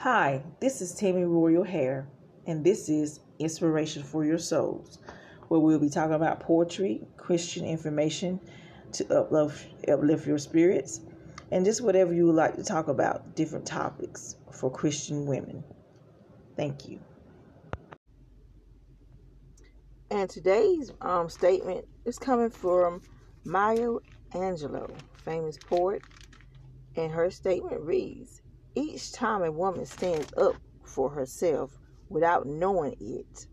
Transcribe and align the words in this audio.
Hi, 0.00 0.42
this 0.60 0.82
is 0.82 0.94
Tammy 0.94 1.24
Royal 1.24 1.64
Hair, 1.64 2.06
and 2.46 2.62
this 2.62 2.90
is 2.90 3.20
Inspiration 3.38 4.02
for 4.02 4.26
Your 4.26 4.36
Souls, 4.36 4.98
where 5.48 5.58
we'll 5.58 5.78
be 5.78 5.88
talking 5.88 6.12
about 6.14 6.38
poetry, 6.38 7.00
Christian 7.16 7.64
information 7.64 8.38
to 8.92 9.08
uplift, 9.08 9.66
uplift 9.88 10.26
your 10.26 10.36
spirits, 10.36 11.00
and 11.50 11.64
just 11.64 11.80
whatever 11.80 12.12
you 12.12 12.26
would 12.26 12.34
like 12.34 12.56
to 12.56 12.62
talk 12.62 12.88
about, 12.88 13.34
different 13.34 13.64
topics 13.64 14.36
for 14.52 14.70
Christian 14.70 15.24
women. 15.24 15.64
Thank 16.56 16.86
you. 16.86 17.00
And 20.10 20.28
today's 20.28 20.92
um, 21.00 21.30
statement 21.30 21.86
is 22.04 22.18
coming 22.18 22.50
from 22.50 23.00
Maya 23.44 23.92
Angelou, 24.34 24.94
famous 25.24 25.56
poet, 25.56 26.02
and 26.96 27.10
her 27.10 27.30
statement 27.30 27.80
reads 27.80 28.42
each 28.76 29.10
time 29.10 29.42
a 29.42 29.50
woman 29.50 29.86
stands 29.86 30.32
up 30.36 30.54
for 30.84 31.10
herself 31.10 31.78
without 32.08 32.46
knowing 32.46 32.94
it, 33.00 33.46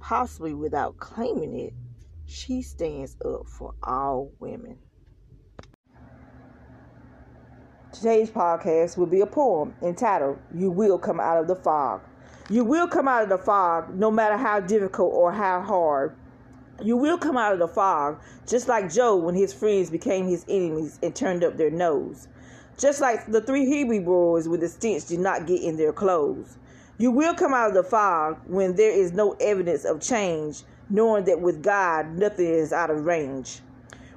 possibly 0.00 0.52
without 0.52 0.98
claiming 0.98 1.56
it, 1.56 1.72
she 2.26 2.60
stands 2.60 3.16
up 3.24 3.46
for 3.46 3.74
all 3.82 4.32
women. 4.40 4.78
Today's 7.92 8.30
podcast 8.30 8.96
will 8.96 9.06
be 9.06 9.20
a 9.20 9.26
poem 9.26 9.74
entitled 9.82 10.38
You 10.54 10.70
Will 10.70 10.98
Come 10.98 11.20
Out 11.20 11.38
of 11.38 11.48
the 11.48 11.56
Fog. 11.56 12.02
You 12.48 12.64
will 12.64 12.88
come 12.88 13.06
out 13.06 13.22
of 13.22 13.28
the 13.28 13.38
fog 13.38 13.94
no 13.94 14.10
matter 14.10 14.36
how 14.36 14.58
difficult 14.58 15.12
or 15.14 15.32
how 15.32 15.60
hard. 15.60 16.16
You 16.82 16.96
will 16.96 17.18
come 17.18 17.36
out 17.36 17.52
of 17.52 17.60
the 17.60 17.68
fog 17.68 18.20
just 18.48 18.66
like 18.66 18.92
Job 18.92 19.22
when 19.22 19.36
his 19.36 19.52
friends 19.52 19.90
became 19.90 20.26
his 20.26 20.44
enemies 20.48 20.98
and 21.02 21.14
turned 21.14 21.44
up 21.44 21.56
their 21.56 21.70
nose. 21.70 22.26
Just 22.80 23.02
like 23.02 23.26
the 23.26 23.42
three 23.42 23.66
Hebrew 23.66 24.00
boys 24.00 24.48
with 24.48 24.60
the 24.60 24.68
stench 24.68 25.04
did 25.04 25.20
not 25.20 25.46
get 25.46 25.60
in 25.60 25.76
their 25.76 25.92
clothes. 25.92 26.56
You 26.96 27.10
will 27.10 27.34
come 27.34 27.52
out 27.52 27.68
of 27.68 27.74
the 27.74 27.82
fog 27.82 28.38
when 28.46 28.74
there 28.74 28.90
is 28.90 29.12
no 29.12 29.32
evidence 29.38 29.84
of 29.84 30.00
change, 30.00 30.62
knowing 30.88 31.26
that 31.26 31.42
with 31.42 31.62
God 31.62 32.16
nothing 32.16 32.46
is 32.46 32.72
out 32.72 32.88
of 32.88 33.04
range. 33.04 33.60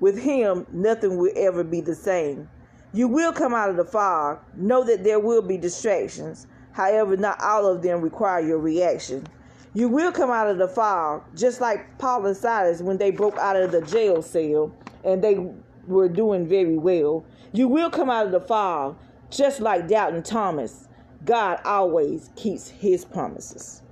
With 0.00 0.18
Him, 0.18 0.66
nothing 0.72 1.18
will 1.18 1.30
ever 1.36 1.62
be 1.62 1.80
the 1.80 1.94
same. 1.94 2.50
You 2.92 3.06
will 3.06 3.32
come 3.32 3.54
out 3.54 3.70
of 3.70 3.76
the 3.76 3.84
fog. 3.84 4.40
Know 4.56 4.82
that 4.82 5.04
there 5.04 5.20
will 5.20 5.42
be 5.42 5.56
distractions. 5.56 6.48
However, 6.72 7.16
not 7.16 7.40
all 7.40 7.64
of 7.64 7.82
them 7.82 8.00
require 8.00 8.40
your 8.40 8.58
reaction. 8.58 9.24
You 9.72 9.88
will 9.88 10.10
come 10.10 10.30
out 10.30 10.48
of 10.48 10.58
the 10.58 10.66
fog, 10.66 11.22
just 11.36 11.60
like 11.60 11.96
Paul 11.98 12.26
and 12.26 12.36
Silas 12.36 12.82
when 12.82 12.98
they 12.98 13.12
broke 13.12 13.38
out 13.38 13.54
of 13.54 13.70
the 13.70 13.82
jail 13.82 14.20
cell 14.20 14.74
and 15.04 15.22
they 15.22 15.34
were 15.88 16.08
doing 16.08 16.46
very 16.46 16.78
well. 16.78 17.24
You 17.52 17.68
will 17.68 17.90
come 17.90 18.10
out 18.10 18.26
of 18.26 18.32
the 18.32 18.40
fog, 18.40 18.98
just 19.30 19.60
like 19.60 19.88
Doubting 19.88 20.22
Thomas. 20.22 20.88
God 21.24 21.60
always 21.64 22.30
keeps 22.36 22.68
his 22.68 23.04
promises. 23.04 23.82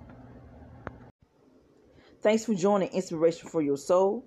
Thanks 2.23 2.45
for 2.45 2.55
joining 2.55 2.89
Inspiration 2.91 3.49
for 3.49 3.63
Your 3.63 3.77
Soul. 3.77 4.25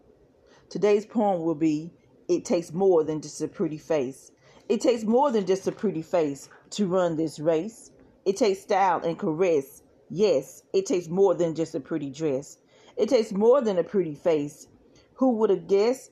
Today's 0.70 1.06
poem 1.06 1.42
will 1.42 1.56
be 1.56 1.92
It 2.28 2.45
Takes 2.45 2.72
More 2.72 3.03
Than 3.03 3.22
Just 3.22 3.42
a 3.42 3.47
Pretty 3.47 3.78
Face. 3.78 4.31
It 4.67 4.81
takes 4.81 5.03
more 5.03 5.31
than 5.31 5.45
just 5.45 5.67
a 5.67 5.72
pretty 5.72 6.02
face 6.02 6.47
to 6.72 6.86
run 6.86 7.17
this 7.17 7.40
race. 7.40 7.92
It 8.25 8.38
takes 8.38 8.62
style 8.62 9.02
and 9.03 9.17
caress. 9.17 9.81
Yes, 10.09 10.64
it 10.73 10.86
takes 10.86 11.08
more 11.08 11.34
than 11.34 11.56
just 11.56 11.73
a 11.75 11.80
pretty 11.80 12.12
dress. 12.12 12.58
It 12.95 13.09
takes 13.09 13.31
more 13.31 13.62
than 13.62 13.78
a 13.80 13.84
pretty 13.84 14.14
face. 14.16 14.67
Who 15.16 15.31
would 15.38 15.50
have 15.50 15.67
guessed 15.67 16.12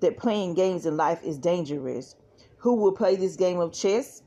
that 0.00 0.16
playing 0.16 0.54
games 0.54 0.86
in 0.86 0.96
life 0.96 1.22
is 1.22 1.38
dangerous. 1.38 2.16
Who 2.58 2.74
will 2.74 2.92
play 2.92 3.16
this 3.16 3.36
game 3.36 3.58
of 3.58 3.72
chess? 3.72 4.22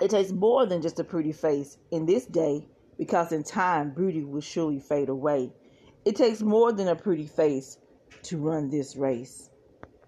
It 0.00 0.10
takes 0.10 0.32
more 0.32 0.66
than 0.66 0.82
just 0.82 1.00
a 1.00 1.04
pretty 1.04 1.32
face 1.32 1.78
in 1.90 2.06
this 2.06 2.26
day, 2.26 2.66
because 2.98 3.32
in 3.32 3.44
time 3.44 3.94
beauty 3.94 4.24
will 4.24 4.40
surely 4.40 4.80
fade 4.80 5.08
away. 5.08 5.52
It 6.04 6.16
takes 6.16 6.42
more 6.42 6.72
than 6.72 6.88
a 6.88 6.96
pretty 6.96 7.26
face 7.26 7.78
to 8.24 8.38
run 8.38 8.70
this 8.70 8.96
race. 8.96 9.50